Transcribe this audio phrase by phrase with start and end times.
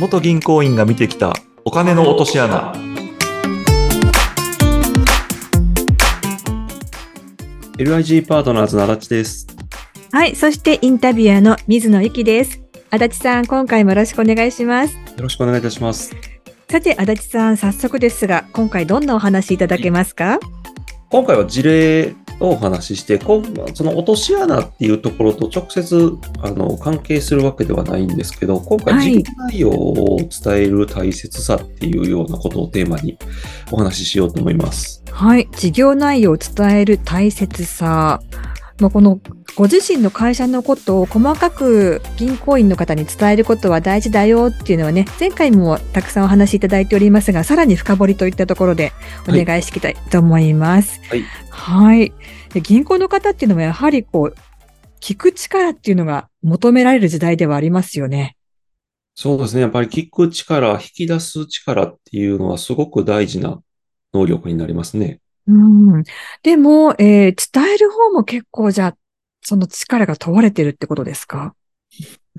[0.00, 2.72] 元銀行員が見てきたお金の落とし穴
[7.76, 9.46] LIG パートナーズの足立です。
[10.10, 10.34] はい。
[10.34, 12.62] そしてインタビュアーの水野ゆきです。
[12.90, 14.94] 足立さん、今回もよろしくお願いします。
[14.94, 16.16] よろしくお願いいたします。
[16.70, 20.38] さて、足立さん、早速ですが、今回どんなお話いただけますか？
[21.10, 33.18] 今回は事例をお話しして、その落とし穴っていうところと直接あの関係するわけではないんですけど、今回事業内容を伝える大切さっていうようなことをテーマに
[33.72, 35.02] お話ししようと思います。
[35.10, 35.48] はい。
[35.50, 38.20] 事業内容を伝える大切さ。
[38.80, 39.20] まあ、この、
[39.56, 48.92] ご自身の会社のことを細かく銀行員の方に伝えることは大事だよっていうのはね、前回もたくさんお話しいただいておりますが、さらに深掘りといったところで
[49.28, 51.00] お願いしていきたいと思います。
[51.08, 51.24] はい。
[51.50, 52.12] はい。
[52.52, 54.36] で銀行の方っていうのはやはりこう、
[55.00, 58.36] 聞く力っていうのが求められる時代ではありますよね。
[59.14, 59.62] そうですね。
[59.62, 63.60] やっぱり聞く力、引き出す力っていうのはすごく大事な
[64.14, 65.20] 能力になりますね。
[65.46, 65.52] う
[65.98, 66.04] ん。
[66.42, 68.96] でも、えー伝える方も結構じゃあ、
[69.42, 71.54] その力が問われてるってことですか？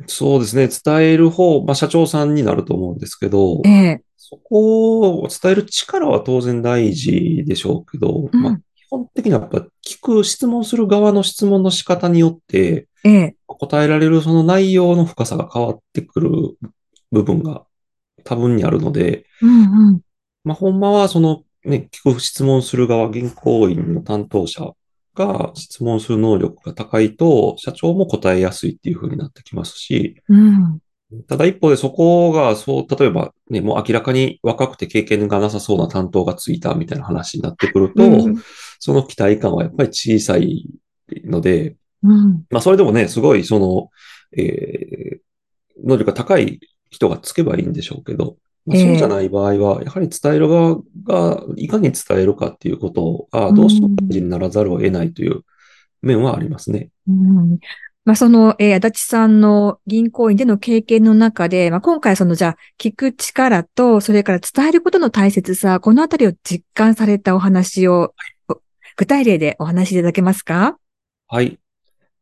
[0.07, 0.69] そうですね。
[0.83, 16.31] 伝える方、まあ、社長さんになると思うんですけどえ、えそこを伝える力は当然大事でしょうけど、うんまあ、基本的にはやっぱ聞く、質問する側の質問の仕方によって、ええ答えられるその内容の深さが変わってくる
[17.11, 17.65] 部分が
[18.23, 20.01] 多分にあるので、うんうん。
[20.45, 24.71] まあ、ほんまはそのね、聞く質問する側、銀行員の担当者
[25.13, 30.79] が質問する能力が高いと、社長も答えやすいっていう風になってきますし、うん。
[31.27, 38.41] ただ一方でそこが、そう、例えばね、もう明らかに若くて経験がなさそうな担当がついたみたいな話になってくると、うん
[38.83, 40.65] その期待感はやっぱり小さい
[41.25, 42.45] ので、うん。
[42.49, 43.89] まあそれでもね、すごいその、
[44.35, 45.19] えー、
[45.85, 46.59] 能力が高い
[46.89, 55.41] 人がつけばいいんでしょうけど、まあ、ええそうじゃない場合は、やはり伝える側がいかに伝えるかっていうことがどうしても大事にならざるを得ないという
[56.01, 56.89] 面はありますね。
[57.07, 57.59] うん。
[58.03, 68.15] まあ、その、えー足立さんの銀行員での経験の中で、まあ、今回その、じゃあ、聞く力と、それから伝えることの大切さ、このあたりを実感されたお話を、
[68.47, 68.59] お
[68.95, 70.77] 具体例でお話しいただけますか？
[71.27, 71.59] はい。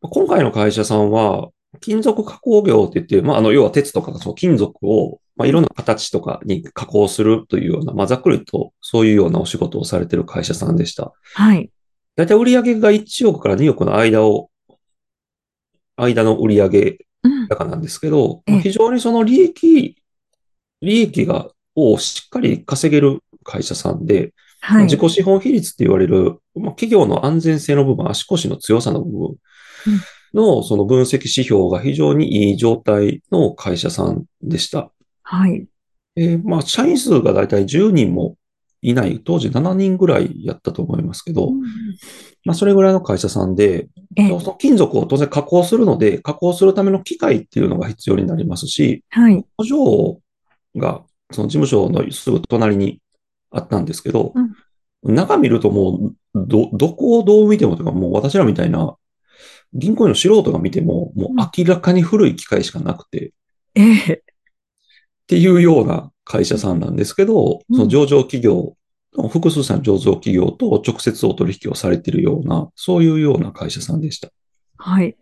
[0.02, 11.14] 今回の会社さんは、金属加工業って言って、まあ、あの、要は鉄とかその金属を、まあ、いろんな形とかに加工するというような、まあ、ざっくりとそういうようなお仕事をされている会社さんでした。
[11.36, 11.72] はい。
[12.16, 14.50] だいたい売上が1億から2億の間を、
[15.96, 17.48] 間の売上うん。
[17.48, 19.96] 高なんですけど、ええまあ非常にその利益、
[20.82, 24.84] 利益が、をしっかり稼げる会社さんで、はい。
[24.84, 29.36] 自己資本比率って言われる、まあ、企業の安全性の部分、足腰の強さの部分
[30.34, 34.92] のその分析指標が非常にいい状態の会社さんでした。
[35.24, 35.68] はい。
[36.16, 38.36] えーまあ、社員数がだいたい10人も
[38.82, 41.52] いない、当時7人ぐらいやったと思いますけど、
[42.46, 49.46] まあ、それぐらいの会社さんで、ええその金属を当然加工するので、加工するための機械っていうのが必要になりますし、はい。
[49.58, 50.22] 工場
[50.78, 53.02] が、その事務所のすぐ隣に
[53.52, 54.34] あったんですけど、
[55.04, 56.16] 中見るともう、
[56.48, 58.96] ど、どこをどう見てもとか、もう私らみたいな、
[59.74, 63.32] 銀行員の素人が見ても、もう明らかに古い機械しかなくて、っ
[63.76, 64.24] ええ
[65.28, 68.76] ていうような会社さんなんですけど、うんその上場企業、
[69.30, 74.30] 複数社の上場企業と直接お取引をされているような、そういうような会社さんでした。
[74.78, 75.16] はい。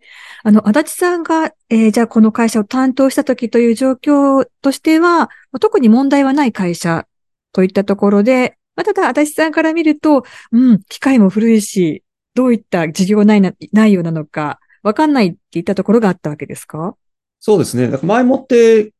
[0.44, 5.30] あの、足立さんが、えーじゃあこの会社を担当した時という状況としては、
[5.60, 7.06] 特に問題はない会社
[7.52, 12.04] といったところで、まあ、ただ足立さんから見ると、うん、機械も古いし、
[12.38, 16.94] どういった事業内な内容なのか、わかんないっていったところがあったわけですか？
[17.40, 17.98] そうですね。
[18.04, 18.92] 前もって、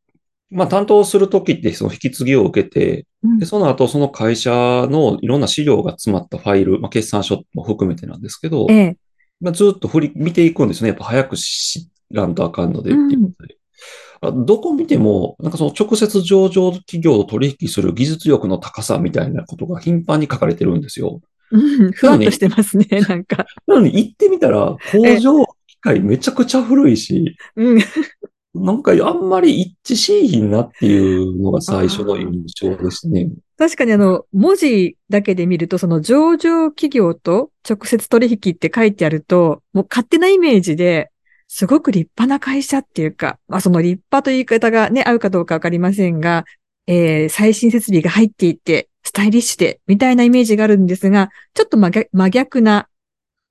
[0.51, 4.51] まあ担当するときってその引き継ぎを受けて、うんで、その後その会社
[4.91, 8.97] のいろんな資料が詰まったファイル、まあ決算書も含めてなんですけど、ええ。
[9.41, 10.89] まあ、ずっと振り、見ていくんですね。
[10.89, 13.57] やっぱ早く知らんとあかんのでっていうことで。
[14.21, 21.21] あどこ見ても、なんかその直接上場企業と取引する技術力の高さみたいなことが頻繁に書かれてるんですよ。
[21.51, 23.47] うん、ふわっとしてますね、 なんか。
[23.67, 27.79] なのに行ってみたら、工場機械めちゃくちゃ古いし、うん。
[28.55, 33.29] なんかあんまり一致しいひんなっていうのが最初の印象ですね。
[33.57, 41.11] 確かにあの、文字だけで見ると、その上場企業と直接取引って書いてあると、もう勝手なイメージで、
[41.49, 46.45] すごく立派な会社っていうか、まあその立派という言い方がね、合うかどうかわかりませんが、
[46.87, 52.89] えー最新設備が入っていて、スタイリッシュで、みたいなイメージがあるんですが、ちょっと真逆真逆な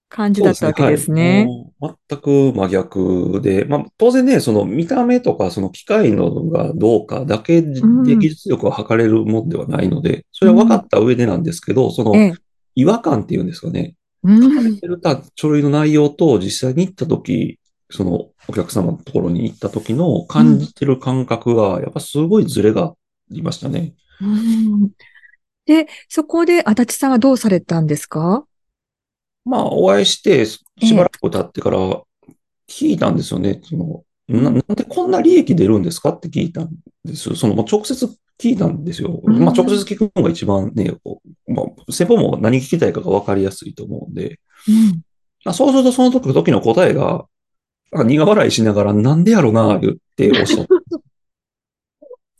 [0.07, 1.45] 感じだったわけですね。
[1.45, 12.33] もう全く真逆で、まあ、当然ね、その見た目とか、その機械のがどうかだけでうん技術力を測れるもんではないので、それは分かった上でなんですけど、そのええ。
[12.75, 14.80] 違和感っていうんですかね、うん。
[14.80, 17.57] てるた書類の内容と実際に行った時、
[17.89, 22.95] そのお客様のところに行った時の感じてる感覚が、やっぱすごいズレがあ
[23.31, 23.95] りましたね。
[24.21, 24.92] うん
[25.68, 28.46] で、そこで足立さんはどうされたんですか？
[29.46, 30.60] まあ、お会いして、し
[30.96, 31.78] ばらく経ってから
[32.68, 33.62] 聞いたんですよね。
[33.64, 36.69] その、な、なんでこんな利益出るんですかって聞いたん
[37.06, 37.36] ですよ。
[37.36, 38.06] その、まあ、直接
[38.40, 39.22] 聞いたんですよ。
[39.24, 45.02] うんまあ、直接聞くのが一番ね、こうまあ、先方も何聞きたいかが分かりやすいと思うんで、うん。
[45.46, 47.25] まあ、そうするとその時時の答えが、
[47.94, 50.70] 苦笑いしながら、なんでやろな、言っておっしゃって。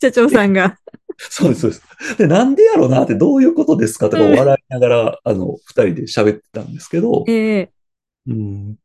[0.00, 0.78] 社長さんが。
[1.30, 2.18] そうです、そうです。
[2.18, 7.70] で、なんでやろなってどういうことですかとかうん笑いながら、あの、二人で喋ってたんですけど、ええ
[8.28, 8.76] うん、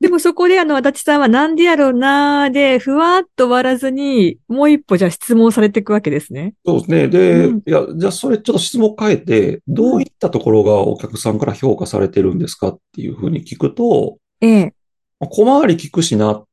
[0.00, 6.54] でもそこであの、足立さんはなんでやろうなーで、ふわっと終わらずに、もう一歩じゃあ質問されていくわけですね。
[6.64, 7.08] そうですね。
[7.08, 14.74] で、うんいや、じゃあそれちょっと質問変えて、どういったところがお客さんから評価されてるんですかっていうふうに聞くと、ええ。
[15.18, 16.44] まあ小回り聞くしなっ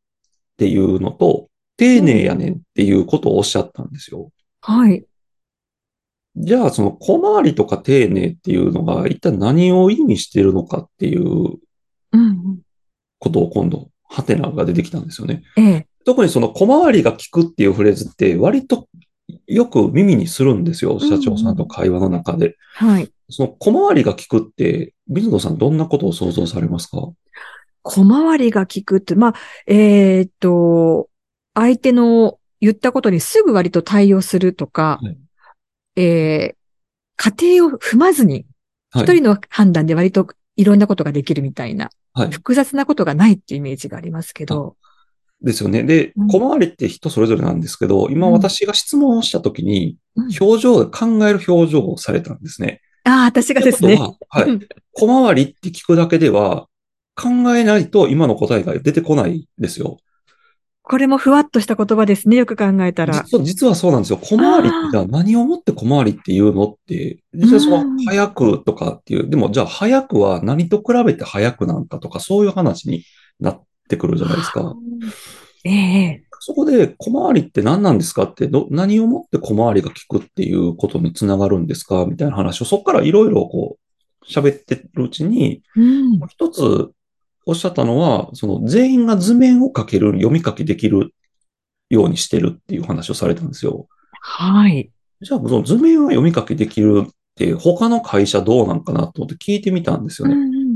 [0.57, 1.47] ていうのと、
[1.77, 4.29] 丁寧やねんっていうことをおっしゃったんですよ。
[4.69, 5.05] はい。
[6.35, 11.59] じゃあ、その小回りとか丁寧っていうのが一体何を意味してるのかっていううん
[12.11, 12.59] うん。
[13.17, 15.43] ことを今度、ハテナが出てきたんですよね。
[15.55, 15.87] ええ。
[16.05, 18.89] 特にその小回りが効くっていうフレーズって割と
[19.47, 20.99] よく耳にするんですよ。
[20.99, 22.57] 社長さんと会話の中で。
[22.73, 23.09] はい。
[23.29, 27.09] その小回りが効くって、水野さんどんなことを想像されますか？
[27.83, 29.33] 小回りが効くって、まあ、
[29.65, 31.09] えーっと、
[31.53, 35.17] 相手の言ったことにすぐ割と対応するとか、はい
[35.95, 36.57] えー
[37.17, 38.45] 過程を踏まずに、
[38.91, 39.03] はい。
[39.03, 42.31] 一人の判断で割といろんなことができるみたいな、はい。
[42.31, 44.77] 複雑なことがないっていうイメージがありますけど、
[45.41, 45.83] ですよね。
[45.83, 52.81] でうん、小回りって人それぞれなんですけど、今うん私が質問をしたときに、うん表情、考える表情をされたんですね。
[53.03, 53.95] ああ、私がですね。
[53.95, 54.59] は、はうい。
[54.93, 56.67] 小回りって聞くだけでは、
[57.15, 59.97] 考えないと今の答えが出てこないんですよ。
[60.89, 62.37] これもふわっとした言葉ですね。
[62.37, 63.23] よく考えたら。
[63.25, 64.17] 実は実はそうなんですよ。
[64.17, 73.03] 小回りってじゃあ何をもって小回りっていうのって、実はそのうん早くとかっていう、でもじゃあ早くは何と比べて早くなんかとかそういう話に
[73.41, 74.75] なってくるじゃないですか。
[75.65, 86.19] ええそこで小回りって何なんですかってど、何をもって小回りが効くっていうことにつながるんですかみたいな話をそこからいろいろこう喋ってるうちに、うん。
[86.29, 86.91] 一つ
[87.47, 91.13] おっしゃったのは、その全員が図面を書ける、読み書きできる
[91.89, 93.87] ようにしてるっていう話をされたんですよ。
[94.21, 94.91] はい。
[95.21, 100.33] じゃあ、その図面は読み書きできるって、他の会社どうなんかなと思って聞いてみたんですよね。
[100.33, 100.67] うんうんうん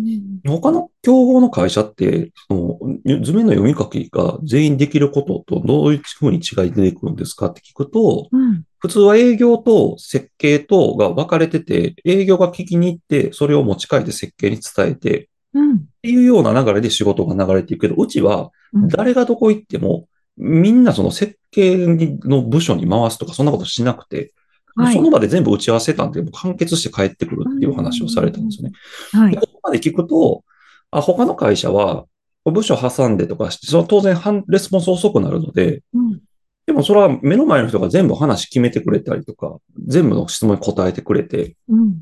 [0.43, 2.79] 他の競合の会社って、その
[3.23, 18.87] 図面の読み書きが全員できることとどういうふうに違い出てくるんですかって聞くと、うん普通は営業と設計とが分かれてて、営業が聞きに行って、それを持ち帰って設計に伝えて、うんっていうような流れで仕事が流れていくけど、うちはうん。
[18.87, 20.07] 誰がどこ行っても、
[20.37, 24.33] みんなその設計の部署に回すとか、そんなことしなくて、
[24.75, 24.95] はい。
[24.95, 28.75] その場で全部打ち合わせたんで、完結して帰ってくるっていう話をされたんですよね。
[29.11, 29.31] はい。
[29.31, 29.37] で。
[29.37, 30.43] ここまで聞くと、
[30.91, 32.05] あ、他の会社は、
[32.45, 36.21] 部署挟んでとかして、その当然反レスポンス遅くなるので、うん。
[36.65, 42.01] でもそれは目の前の人が全部話決めてくれたりとか、全部の質問に答えてくれて、うん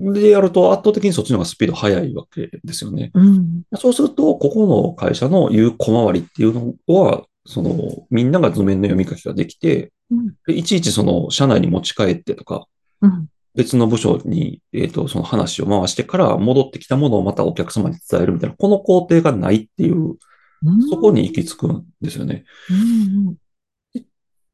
[0.00, 3.10] でやると圧倒的にそっちの方がスピード速いわけですよね。
[3.14, 3.62] うん。
[3.76, 10.34] そうすると、ここの会社の言う小回りっていうのは、その、みんなが図面の読み書きができて、うん。
[10.46, 12.66] でいちいちその、社内に持ち帰ってとか、
[13.00, 13.28] うん。
[13.54, 20.16] 別の部署に、えっ、と、その話を回してから戻ってきたものをまたお客様に伝えるみたいな、この工程がないっていう、
[20.62, 20.88] うん。
[20.88, 22.44] そこに行き着くんですよね。
[22.70, 23.36] うん。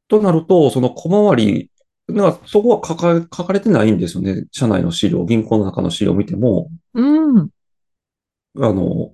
[0.07, 1.71] となると、その小回り、
[2.07, 4.45] なんかそこは書か書かれてないんですよね。
[4.51, 7.35] 社内の資料、銀行の中の資料を見ても、うん。
[7.37, 7.49] うん
[8.57, 9.11] あの、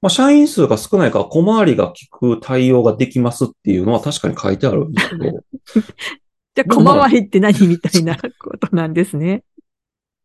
[0.00, 5.22] まあ、社員数が少ないから小回りが効く対応ができますっていうのは確かに書いてあるんですけど、
[6.54, 9.44] じゃあ、小回りって何みたいなことなんですね。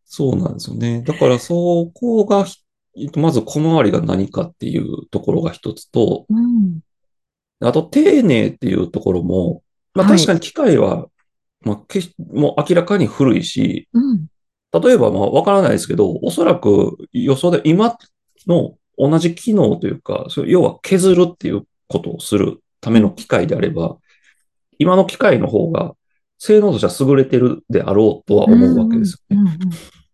[0.05, 1.01] そうなんですよね。
[1.01, 2.63] だからそこがひ、
[3.17, 6.79] まず小回りが何かっていうところが一つと、うん。
[7.59, 9.61] あと丁寧っていうところも、
[9.93, 10.17] まあはい。
[10.17, 11.07] 確かに機械は、
[11.65, 14.27] まあ、けもう明らかに古いし、うん
[14.83, 17.97] 例えばまあわからないですけど、おそらく予想で今
[18.45, 23.95] の同じ機能というか、それ要は削るっていうことをするための機械であれば、
[24.77, 25.95] 今の機械の方が
[26.39, 29.41] 性能としては優れてるであろうとは思うわけですよね。
[29.41, 29.55] うんうん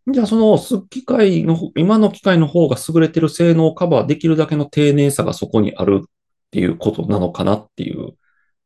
[0.10, 0.58] じゃあその
[0.90, 6.10] 機械の、今の機械の方が優れてる性能をカバーできるだけの丁寧さがそこにあるっ
[6.50, 8.16] ていうことなのかなっていう、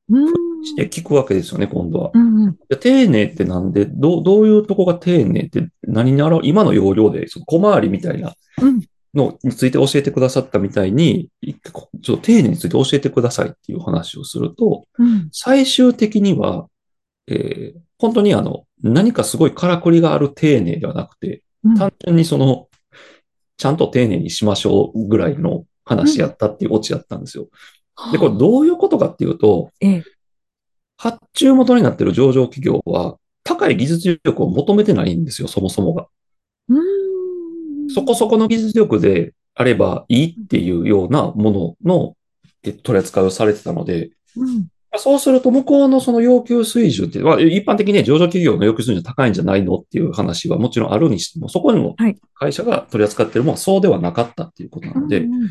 [0.09, 0.54] うん。
[0.65, 2.11] して聞くわけですよね、今度は。
[2.13, 2.57] うんうん。
[2.69, 8.81] で丁寧ってなんで、どう、どういうとこが丁寧って何にあら、今の要領で、その小回りみたいなうん。
[9.13, 15.29] のについて教えてくださったみたいに、ちょっと丁寧について教えてくださいっていう話をすると、うん。
[15.31, 16.67] 最終的には、
[17.27, 22.67] えー本当にあの、何かすごいからくりがある丁寧ではなくて、うん単純にその、
[23.57, 27.47] ちゃんと丁寧にしましょうぐらいの話やったっていうオチやったんですよ。
[28.11, 30.03] で、これどういうことかっていうと、ええ。
[30.97, 36.07] 発注元になってる上場企業は、高い技術力を求めてないんですよ、そもそもが。
[36.69, 37.89] うん。
[37.89, 42.15] そこそこの技術力であればいいっていうようなものの
[42.63, 44.67] え取り扱いをされてたので、うん。
[44.97, 55.49] そうすると向こうのその要求水準って、まあ、一般的にね、上場企業の要求水準高いんじゃないのっていう話はもちろんあるにしても、そこにもはい会社が取り扱ってるものはそうではなかったっていうことなので、うん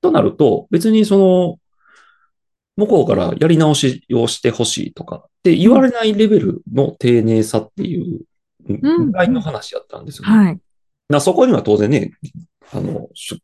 [0.00, 1.58] となると、別にその、
[2.76, 8.24] 向こうからやり直しをしてほしいとかって言われないレベルの丁寧さっていう
[8.72, 10.36] んぐらいの話やったんですよね。
[10.36, 10.58] はい。
[11.08, 12.12] なそこには当然ね、
[12.72, 13.40] あの、し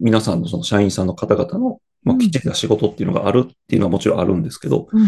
[0.00, 5.02] 皆さんのその社員さんの方々の、まあ、うんきっちりした仕事っていうのがあるっていうのはもちろんあるんですけど、うん。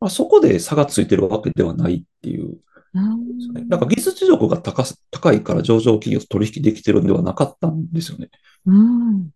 [0.00, 2.58] まあ、そこで差がついてるわけではないっていう。
[2.92, 3.20] うん
[3.68, 8.26] なんか技術力が高す高いから上場企業と取引できてるんではなかったんですよね。
[8.26, 8.28] っ
[8.66, 9.30] うん。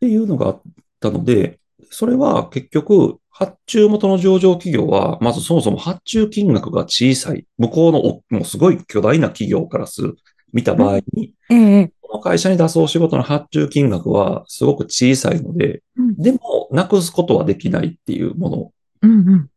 [0.00, 0.62] ていうのがあっ
[1.00, 1.58] たので、
[1.94, 10.16] それは結局、発注元の上場企業は、まずそもそも発注金額が小さい、向こうのおもうすごい巨大な企業からする、
[10.52, 11.92] 見た場合に、ええ。
[12.00, 18.72] この会社に出すお仕事の発注金額はすごく小さいので、うんでも、なくすことはできないっていうもの。
[19.02, 19.48] うんうん。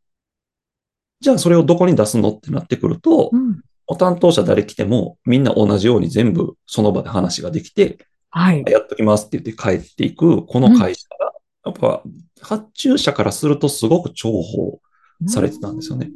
[1.20, 3.62] じゃあ、それをどこに出すのってなってくると、うん。
[3.88, 7.98] お担当者誰来ても、みんな同じように全部その場で話ができて、
[8.30, 8.64] はい。
[8.68, 11.32] やっときますって言って帰っていく、この会社が、
[11.68, 12.04] やっぱ、
[12.42, 16.12] 発注者からするとすごく重宝されてたんですよね。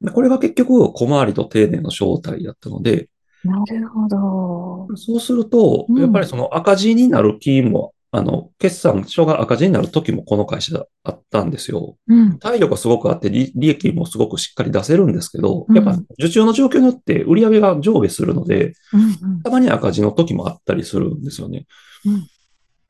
[0.00, 3.08] でこれが結局、小回りと丁寧の正体だったので、
[3.44, 4.96] なるほど。
[4.96, 11.96] そうすると、うんやっぱりその赤字になる気も、あの、決算書が赤字になる時もこの会社あったんですよ。
[12.08, 12.38] うん。
[12.38, 21.66] 体力がすごくあって、利利益もすごくしっかり出せるんですけど、うんやっぱ受注の状況によって売り上げが上下するので、うんたまに赤字の時もあったりするんですよね。
[22.04, 22.26] うん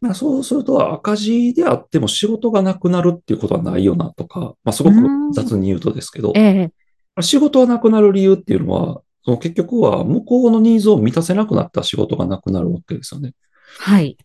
[0.01, 4.97] まあそうすると赤字であっても仕事がなくなるっていうことはないよなとか、まあすごく
[5.33, 6.71] 雑に言うとですけどえ、
[7.19, 7.23] え。
[7.23, 13.33] 仕事がなくなる理由っていうのは、その結局は向こうのニーズを満たせなくなった仕事がなくなるわけですよね。
[13.79, 14.17] はい。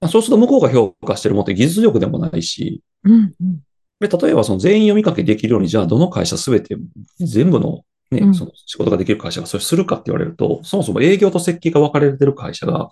[0.00, 3.60] まあそうすると向こうが評価してるものって技術力でもないし、うんうん。
[4.00, 6.76] で例えばその全員読みかけできるように、じゃあどの会社すべて
[7.18, 12.90] 全部のね、うんその仕事ができる会社がそれするかって言われると、そもそも営業と設計が分かれてる会社が、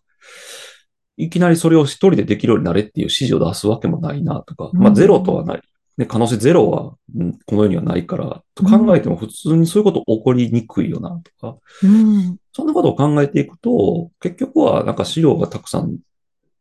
[1.18, 5.62] いきなりそれを一人でできるようになれっていう指示を出すわけもないなとか、まあうんゼロとはない。
[5.98, 12.36] ね、可能性ゼロは、うんこの世にはないから、と考えても普通にそういうこと起こりにくいよなとか、うん。
[12.52, 15.98] そんなことを考えていくと、結局はなんか資料がたくさん、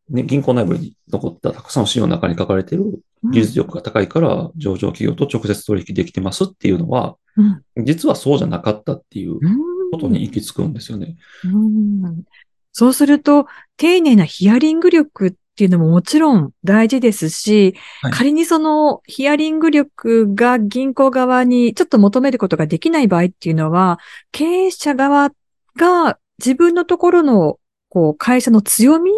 [0.10, 3.00] ね、銀行内部に残ったたくさんの資料の中に書かれている
[3.32, 7.86] 技術力が高いから上場企業と直接取引できてますっていうのは、うん。
[7.86, 9.78] 実はそうじゃなかったっていううん。
[9.92, 11.16] ことに行き着くんですよね。
[11.46, 12.24] うん
[12.78, 23.98] そうすると、丁寧なヒアリング力っていうのももちろん大事ですし、はい仮にそのヒアリング力が銀行側にちょっと求めることができない場合っていうのは、
[24.32, 25.32] 経営者側
[25.76, 27.58] が自分のところの
[27.90, 29.12] こう会社の強み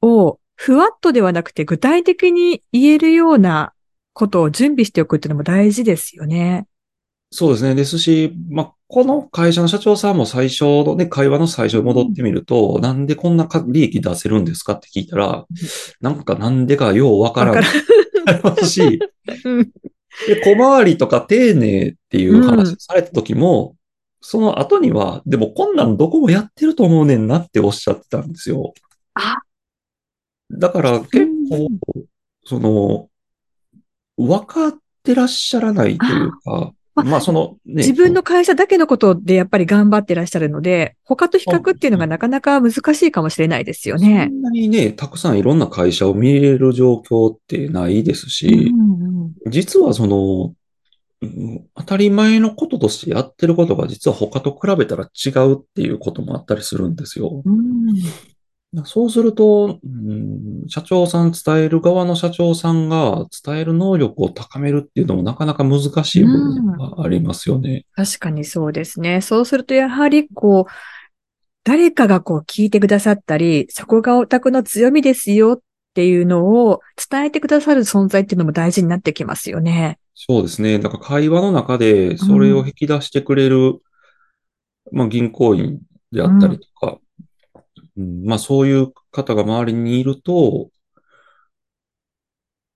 [0.00, 3.74] をふわっとではなくて具体的に言えるような
[4.14, 6.66] ことを準備しておくっていうのも大事ですよね。
[7.30, 7.74] そうですね。
[7.74, 15.46] ですし、まあ、この会社の社長さんも最初のね、会話の最初に戻ってみると、なんでこんなか利益出せるんですかって聞いたら、
[16.00, 17.66] なんかなんでかようわからわな
[18.32, 18.98] いからし、
[19.44, 19.70] うん。
[20.26, 23.76] で、小回りとか丁寧っていう話された時も、
[24.22, 28.72] その後には、でもこんなんどこもやってると思うねんなっておっしゃってたんですよ。
[29.14, 29.36] あ。
[30.50, 31.68] だから結構、
[32.46, 33.08] その、
[34.16, 36.72] 分かってらっしゃらないというか、あ
[37.04, 44.34] まあそのね、自分の会社だけのことでやっぱり頑張ってらっしゃるので、他と比較っていうのがなかなか難しいかもしれないですよねそ。
[44.34, 50.52] んなにね、たくさんいろんな会社を見れる状況ってないですうし、んうん実はその、
[51.22, 57.42] うん当たり前のこととしてやってることが実は他と比べたら違うっていうこともあったりするんですよ。
[57.44, 57.94] うん
[58.84, 67.86] そうすると、うん社長さん、伝える側の社長さんが伝える能力を高めるっていうのもなかなか難しい部分がありますよね。
[67.94, 69.22] 確かにそうですね。
[69.22, 70.72] そうすると、やはり、こう、
[71.64, 75.60] 誰かがこう聞いてくださったり、そこがオタクの強みですよっ
[75.94, 79.98] ていうのを伝えてくださる存在っていうのも大事になってきますよね。
[80.14, 80.78] そうですね。
[80.78, 83.80] だから会話の中でそれを引き出してくれる、
[84.92, 86.98] まあ銀行員であったりとか、
[87.98, 90.70] うんまあそういう方が周りにいると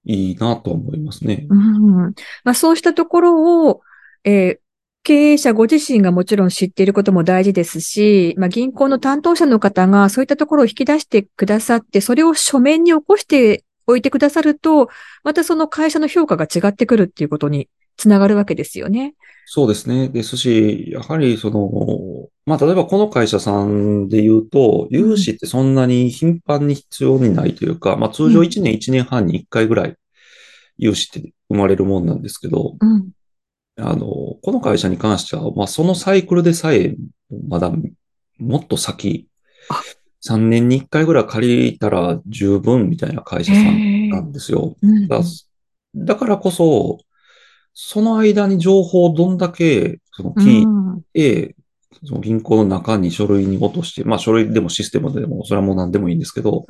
[0.05, 1.47] いいなと思いますね。
[1.49, 2.15] うん
[2.45, 3.81] まあ、そうしたところを、
[4.25, 4.63] えー
[5.05, 14.89] 経営者ご自身がもちろん知っていることも大事ですし、まあ、銀行の担当者の方がそういったところを引き出してくださって、それを書面に起こしておいてくださると、
[15.25, 19.15] またその会社の評価が違ってくるっていうことにつながるわけですよね。
[19.47, 20.09] そうですね。
[20.09, 29.97] ですし、やはりその、まあ例えばこの会社さんで言うと、融資ってそんなに頻繁に必要にないというか、まあ通常1年1年半に1回ぐらい
[30.79, 33.11] 融資って生まれるもんなんですけど、うん。
[33.79, 36.95] あの、この会社に関しては、まあ、そのサイクルでさえ、
[37.49, 37.73] まだ、
[38.39, 39.29] もっと先
[39.71, 39.83] あ、
[40.21, 44.77] 3年に1回ぐらい借りたら十分みたいな会社さんなんですよ。
[44.83, 45.21] うんだ
[45.95, 47.01] だからこそ、
[47.75, 51.03] その間に情報をどんだけ、その聞いうん。
[51.13, 51.55] て、
[52.05, 56.67] その銀行の中に書類に落として、まあ書類でもシステムでも、それはもう何でもいいんですけど、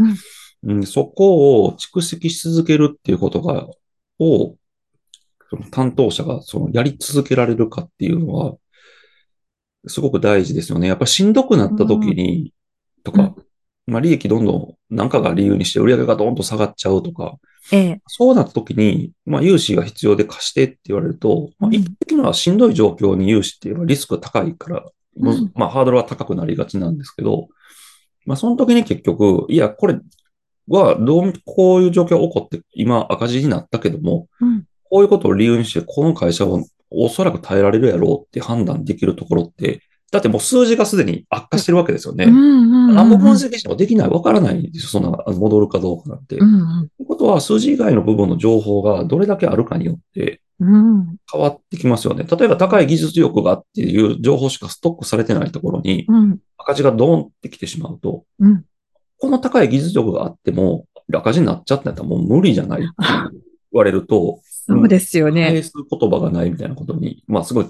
[0.65, 3.67] うん、そこを蓄積し続けるっていうことが、
[4.19, 4.57] を、
[5.51, 8.55] その担当者がそのやり続けられるかっていうのは、
[9.89, 10.89] すごく大事ですよね。
[10.89, 12.53] やっぱしんどくなった時に、
[13.05, 13.35] とか、
[13.87, 17.37] まあ利益どんどん何かが理由にして売り上げがどんと下がっちゃうとか、
[17.73, 18.03] ええ。
[18.07, 24.85] そうなった時に、まあ融資が必要で貸してって言われると、まあうん一般的にはしんどい状況に融資っていうのはリスクが高いから、
[25.55, 27.49] まあハードルは高くなりがちなんですけど、
[28.27, 29.99] まあその時に結局、いや、これ
[30.69, 42.27] はどう、こういう状況が起こって今赤字になったけども、うんこういうことを理由にして、この会社をおそらく耐えられるやろうって判断できるところって、だってもう数字がすでに悪化してるわけですよね。
[42.27, 44.89] 何も分析してもできない、わからないんですよ。
[44.89, 46.37] そんな、戻るかどうかなんて。
[46.37, 50.52] というんうんうことは、数字以外の部分の情報がどれだけあるかによってうん
[51.31, 52.25] 変わってきますよね。
[52.25, 58.65] 例えば高い技術力がっていう情報しかストックされてないところにうん赤字がドーンってきてしまうと、うん
[59.19, 60.85] この高い技術力があっても
[61.15, 63.31] 赤字になっちゃったらもう無理じゃないって言
[63.71, 65.47] われると、そうですよね。
[65.47, 67.67] 返す言葉がないみたいなことに、まあすごい、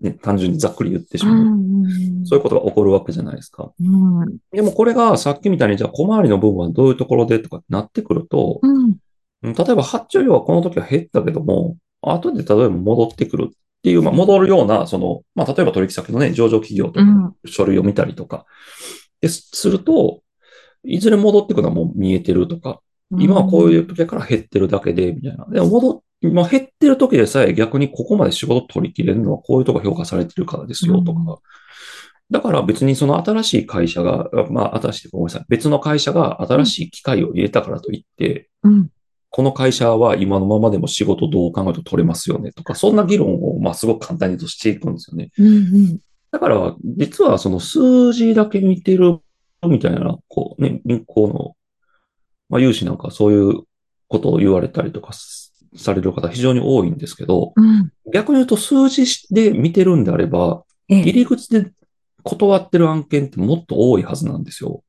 [0.00, 1.34] ね、単純にざっくり言ってしまう。
[1.34, 3.72] うんうんそういうことが起こるわけじゃないですか。
[3.80, 8.96] うんでもこれがさっきみたいにじゃあ小回りの部分はどういうところでとかなってくると、うんうん
[9.42, 11.76] 例えば発注量はこの時は減ったけども、
[12.14, 17.34] 後で例えば戻ってくるっていう、まあ戻るような、その、まあ例えば取引先のね、上場企業とかうん。
[17.46, 18.46] 書類を見たりとか、
[19.20, 20.22] ですすると、
[20.84, 22.80] いずれ戻ってくるのはもう見えてるとか、
[23.18, 25.46] 今はこういう時だから減ってるだけで、みたいな。
[25.46, 26.00] でも戻っ、
[26.32, 31.20] まあ減ってる時でさえ逆にここまで仕事取り切れるのはこういうとこ評価されてるからですよとか。
[31.20, 31.36] うん
[32.28, 35.44] だから別にその新しい会社が、まあ新しい、ごめんなさい。
[35.48, 38.88] 別の会社が新しい機械を入れたからといって、うん
[39.36, 45.28] この会社は今のままでも仕事どう考えると取れますよねとか、そんな議論をまあすごく簡単にとしていくんですよね。
[45.36, 45.98] うんうん
[46.30, 49.18] だから、実はその数字だけ見てる
[49.68, 51.54] みたいな、こうね、銀行の、
[52.48, 53.64] まあ、融資なんかそういう
[54.08, 61.70] ことを言われたりとかすされる方非常に多いんですけど、うん逆に言うと数字で見てるんであれば、ええ入り口で
[62.22, 64.82] 断ってる案件ってもっと多いはずなんですよ。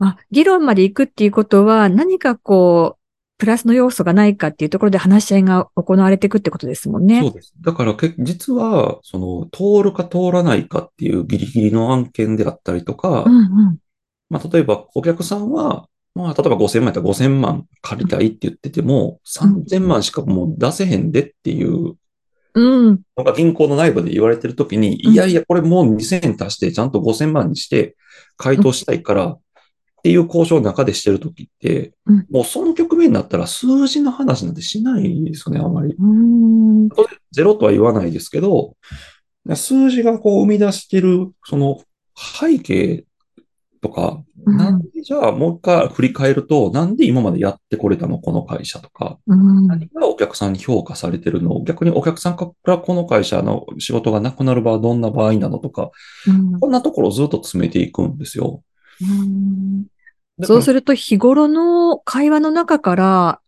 [0.00, 2.95] あ、議論まで行くっていうことは、何かこう、
[3.38, 7.20] プラスの要素がないかっていうところで話し合いが行われていくってことですもんね。
[7.20, 7.52] そうです。
[7.60, 13.78] だからけ、実は、その、通るか通らないかっていうギリギリの案件であったりとか、うんうん。
[14.30, 21.96] まあ、例えば、お客さんは、まあ、例えば5000万やったら5000万借りたいって言ってても、3000万しかもう出せへんでっていう
[22.54, 23.00] うん。
[23.18, 27.96] のが銀行の内部で言われてるときに、うんいやいや、これもう2000円足してちゃんと5000万にして
[28.38, 29.36] 回答したいから
[30.06, 35.96] っていう交渉の中でしてるときって、うんもうその局面になったら数字の話なんてしないですよね、あまり。
[35.98, 36.88] うん。
[37.32, 38.76] ゼロとは言わないですけど、
[39.56, 41.80] 数字がこう生み出してる、その
[42.38, 43.04] 背景
[43.80, 49.66] とか、うんなんでじゃあもう一回振り返ると、なんで今までやってこれたの、この会社とか、うん。
[49.66, 55.90] 何がお客さんに評価されてるの逆にお客さんからこの会社の仕事がなくなる場合はどんな場合なのとか、
[56.28, 58.62] うんこんなところをずっと詰めていくんですよ。
[60.42, 63.40] そうすると日頃の会話の中から、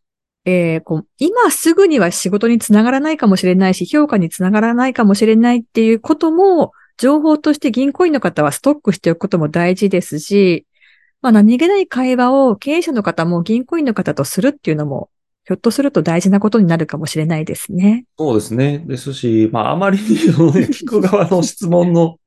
[0.45, 10.67] えーこう今すぐには仕事につながらないかもしれないし、評価につながらないかもしれないっていうことも、情報として銀行員の方はストックしておくことも大事ですし、
[11.21, 15.11] まあ何気ない会話を経営者の方も銀行員の方とするっていうのも、
[15.45, 18.05] ひょっとすると大事なことになるかもしれないですね。
[18.19, 18.85] そうですね。
[18.87, 22.19] ですし、まあ、あまりに聞く側の質問の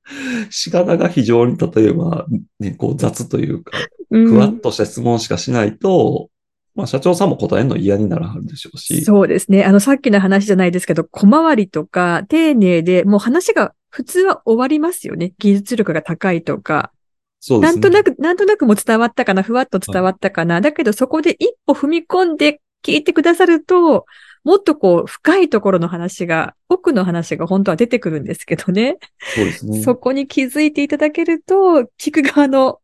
[0.50, 2.26] 仕方が非常に、例えば、
[2.60, 3.78] ね、こう雑というか、
[4.10, 6.30] うんふわっとした質問しかしないと、
[6.76, 9.04] まあ、社長さんも答えるの嫌にならはるでしょうし。
[9.04, 9.64] そうですね。
[9.64, 15.34] あの、さっきの話じゃないですけど、小回りとか、丁寧で、もう話が普通は終わりますよね。
[15.38, 16.92] 技術力が高いとか。
[17.40, 17.82] そうですね。
[17.82, 20.62] なんとなく、なんとなくも伝わったかな、ふわっと伝わったかな。
[20.62, 24.06] だけど、そこで一歩踏み込んで聞いてくださると、
[24.44, 28.98] もっとこう、深いところの話が、奥の話が本当は出てくるんですけどね。
[29.36, 29.82] そうですね。
[29.84, 32.80] そこに気づいていただけると、聞く側の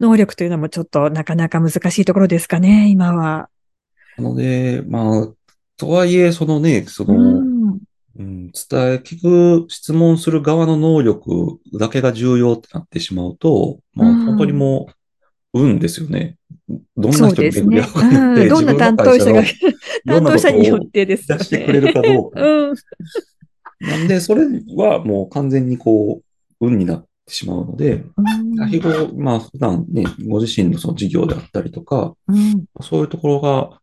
[0.00, 3.48] 能力というのもちょっとなかなか難しいところですかね、今は。
[4.16, 5.28] なので、まあ、
[5.76, 7.78] とはいえ、そのね、その、うん。
[8.16, 14.86] うん、伝え、聞く、質問する側の能力だけが重要ってなってしまうと、まあ、うん本当にも
[15.52, 16.36] う、運ですよね。
[16.68, 17.66] どんなそう人にですね。
[17.66, 18.48] 巡り合うかによって、うん。
[18.48, 19.42] どんな担当者が、
[20.06, 21.38] 担当者によっ会てですよね。
[21.38, 22.40] 出してくれるかどうか。
[22.42, 22.74] うん。
[23.80, 24.46] なんで、それ
[24.76, 26.22] はもう完全にこ
[26.60, 28.04] う、運になってしまうので、
[28.70, 32.64] 日頃、まあ、普段ね、ご自身のその事業であったりとか、うん。
[32.80, 33.80] そういうところが、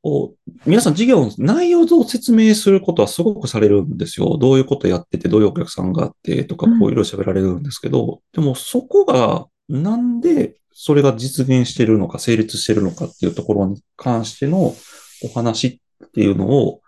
[0.00, 4.38] こう皆さん事業の内容を説明することはすごくされるんですよ。
[4.38, 14.76] どういうことやってて、どういうお客さんがあってとか、うんこういろいろ喋られるんですけど、でもそこがなんでそれが実現してるのか、成立してるのかっていうところに関しての
[15.24, 16.82] お話っていうのを、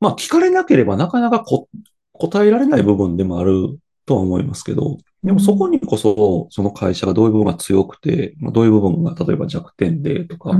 [0.00, 1.44] まあ聞かれなければなかなか
[2.12, 10.56] 答えられない部分でもあるとは思いますけど、でもそこにこそ、その会社がどういう部分が強くて、どういう部分が例えば弱点でとか、う。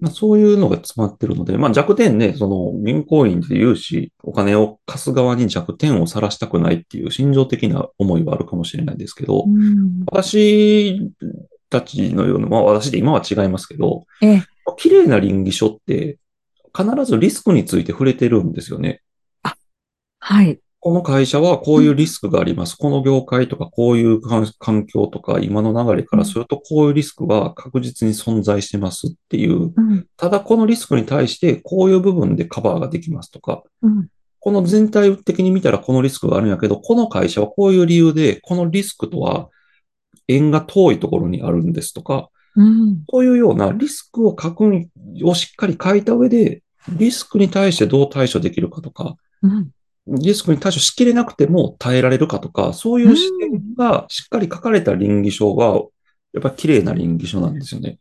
[0.00, 11.00] まあ、そういうのが詰まってるので、まあ弱点ね、その銀行員で言うし、お金を貸す側に弱点を晒したくないっていう心情的な思いはあるかもしれないですけど、うん私
[11.70, 14.42] たちのような、まあ私で今は違いますけど、ええ。
[14.76, 16.18] 綺麗な倫理書って
[16.76, 19.02] 必ずリスクについて触れてるんですよね。
[20.20, 20.60] はい。
[20.80, 22.76] この会社はこういうリスクがあります。
[22.76, 30.06] この業界とかこういう環環境とか今の流れからするとこういうリスクは確実に存在してますっていううん。
[30.16, 34.08] ただこのリスクに対してこういう部分でカバーができますとか、うん。
[34.40, 39.48] この全体的に見たらこのリスクがあるんやけど、この会社はこういう理由で、このリスクとは
[40.28, 43.02] 縁が遠いところにあるんですとか、うん。
[43.06, 44.86] こういうようなリスクを確認
[45.24, 49.70] をしっかり書いた上で、リスクに対してどう対処できるかとか、うん。
[50.08, 55.66] リスクに対処しきれなくても耐えられるかとか、そういう視点がしっかり書かれた倫理書が、
[56.32, 57.98] やっぱり綺麗な倫理書なんですよね。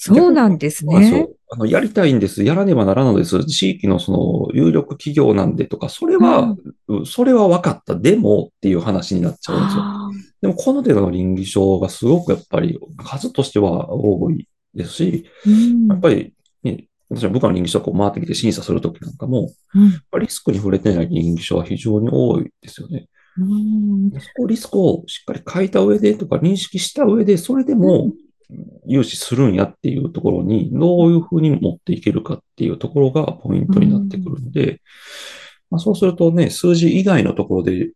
[0.00, 1.28] そうなんですね。
[1.50, 2.44] あの、やりたいんです。
[2.44, 3.44] やらねばならないのです。
[3.44, 4.12] 地域のそ
[4.52, 6.56] の、有力企業なんでとか、それは、
[7.04, 7.96] それは分かった。
[7.96, 9.82] でもっていう話になっちゃうんですよ。
[9.82, 16.32] あでも、この手の倫理書がすごくやっぱり、数としては多いですし、ーうんやっぱり、
[16.62, 20.20] ね、私は部下の倫理書をこう回ってきて審査するときなんかも、うん。
[20.20, 23.08] リスクに触れてない倫理書は非常に多いですよね。
[23.38, 24.10] うん。
[24.20, 28.12] そこリスクをしっかり書いた上でとか認識した上で、それでも
[28.86, 34.80] 融資するんやっていうところに、どういうふうに持っていけるかっていうところがポイントになってくるんで、
[35.70, 37.90] まあ、そうするとね、数字以外のところで、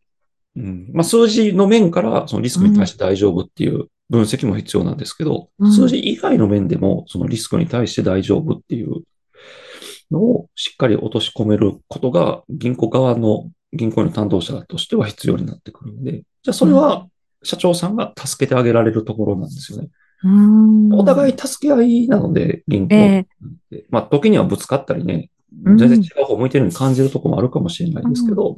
[0.57, 0.91] うん。
[0.93, 5.73] まあ、数字の面からそのリスクに対して大丈夫っていう分析も必要なんですけど、うん。
[5.73, 9.03] 数字以外の面でもそのリスクに対して大丈夫っていう
[10.11, 17.07] のをしっかり落とし込めることが銀行側の銀行の担当者としては必要になってくるんで、じゃあそれは
[17.43, 19.89] 社長さんが助けてあげられるところなんですよね。
[20.25, 20.93] うん。
[20.95, 23.25] お互い助け合いなので、銀行えっ
[23.71, 23.87] て。
[23.91, 25.31] まあ時にはぶつかったりね、
[25.65, 25.79] うん。
[25.79, 28.57] 全然違う方向いてるように感じるところもあるかもしれないですけど、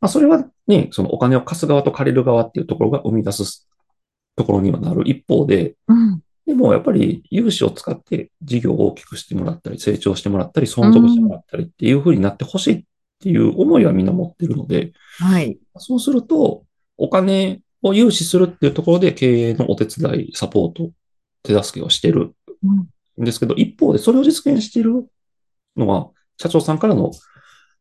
[0.00, 3.67] まあそれはね、そのお金を貸す側と借りる側っていうところが生み出す
[4.38, 6.22] ところにはなる一方で、うん。
[6.46, 12.84] でもやっぱり融資を使って事業を大きくしてもらったり、成長してもらったり、存続してもらったりっていう風になってほしいっ
[13.20, 15.58] ていう思いはみんな持ってるので、はい。
[15.76, 16.64] そうすると、
[16.96, 20.90] お金を融資するっていうところで経営のお手伝い、サポート、
[21.42, 22.32] 手助けをしてる。
[22.62, 23.24] うんん。
[23.24, 25.06] ですけど、一方でそれを実現している
[25.76, 27.10] のは、社長さんからの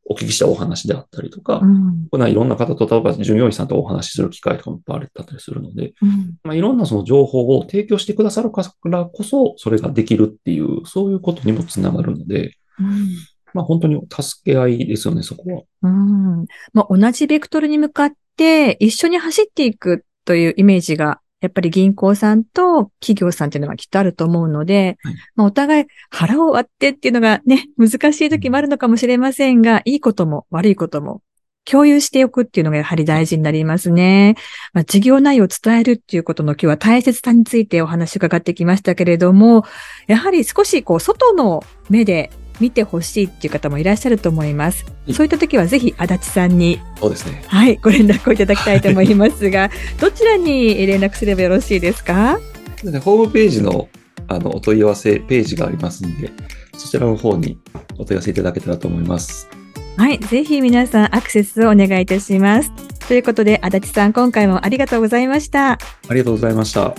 [0.09, 2.07] お聞きしたお話であったりとか、うん。
[2.09, 6.35] こんないろんな方と、例えば従業員さんとお話しする機会とかもいっぱいあったりするので、うん。
[6.43, 13.09] まあ、いろんなその情報を提供してくださるからこそ、それができるっていう、そういうことにもつながるので、うん。
[13.53, 15.89] まあ本当に助け合いですよね、そこは。
[15.89, 16.45] うん。
[16.73, 31.21] まあ、同じベクトルに向かって一緒に走っていくというイメージが、やっぱり銀行さんと企業さんっていうのはきっとあると思うので、はいまあ、お互い腹を割ってっていうのがね、 難しい時もあるのかもしれませんが、いいことも悪いことも
[31.69, 34.35] 共有しておくっていうのがやはり大事になりますね。
[34.73, 39.63] まあ、事業内容を伝えるっていうことの今日は大切さについてお話伺ってきましたけれども、
[40.07, 44.85] やはり少しこう外の目で見てほしいっていう方もいらっしゃると思います。
[45.13, 47.43] そういった時はぜひ足立さんに、そうですね。
[47.47, 52.39] はい、ご連絡をいただきたいと思いますが、 どちらに連絡すればよろしいですか？
[52.83, 53.87] でホームページの
[54.27, 56.31] あのお問い合わせページがありますんで、
[56.77, 57.57] そちらの方に
[57.97, 59.47] お問い合わせいただけたらと思います。
[59.95, 62.71] はい、ぜひ皆さんアクセスをお願いいたします。
[63.07, 65.71] ということで、足立さん、今回もありがとうございました。
[65.71, 65.77] あ
[66.11, 66.93] りがとうございました。